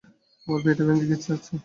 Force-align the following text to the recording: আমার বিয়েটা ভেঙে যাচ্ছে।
আমার 0.47 0.59
বিয়েটা 0.63 0.83
ভেঙে 0.87 1.05
যাচ্ছে। 1.11 1.31